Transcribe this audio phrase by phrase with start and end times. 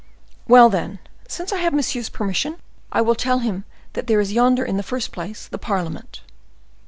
[0.47, 0.97] "Well, then,
[1.27, 2.57] since I have monsieur's permission,
[2.91, 6.21] I will tell him that there is yonder, in the first place, the parliament."